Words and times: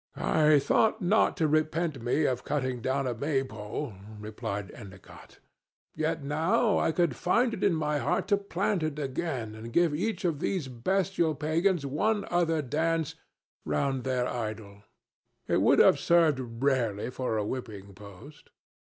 "I 0.15 0.57
thought 0.57 1.03
not 1.03 1.37
to 1.37 1.47
repent 1.47 2.01
me 2.01 2.25
of 2.25 2.43
cutting 2.43 2.81
down 2.81 3.05
a 3.05 3.13
Maypole," 3.13 3.93
replied 4.19 4.71
Endicott, 4.71 5.37
"yet 5.95 6.23
now 6.23 6.79
I 6.79 6.91
could 6.91 7.15
find 7.15 7.53
in 7.63 7.75
my 7.75 7.99
heart 7.99 8.27
to 8.29 8.37
plant 8.37 8.81
it 8.81 8.97
again 8.97 9.53
and 9.53 9.71
give 9.71 9.93
each 9.93 10.25
of 10.25 10.39
these 10.39 10.67
bestial 10.67 11.35
pagans 11.35 11.85
one 11.85 12.25
other 12.31 12.63
dance 12.63 13.13
round 13.63 14.03
their 14.03 14.27
idol. 14.27 14.81
It 15.47 15.61
would 15.61 15.77
have 15.77 15.99
served 15.99 16.63
rarely 16.63 17.11
for 17.11 17.37
a 17.37 17.45
whipping 17.45 17.93
post." 17.93 18.49